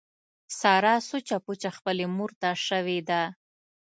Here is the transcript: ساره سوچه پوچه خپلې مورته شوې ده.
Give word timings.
ساره 0.59 0.95
سوچه 1.09 1.37
پوچه 1.45 1.69
خپلې 1.77 2.05
مورته 2.17 2.49
شوې 2.67 2.99
ده. 3.09 3.21